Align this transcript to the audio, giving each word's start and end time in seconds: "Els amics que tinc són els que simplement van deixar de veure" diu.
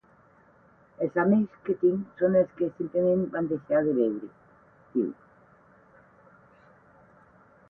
"Els 1.07 1.17
amics 1.23 1.59
que 1.67 1.75
tinc 1.81 2.17
són 2.23 2.37
els 2.39 2.55
que 2.61 2.69
simplement 2.79 3.21
van 3.37 3.51
deixar 3.53 3.83
de 3.89 3.95
veure" 3.99 4.31
diu. 4.97 5.13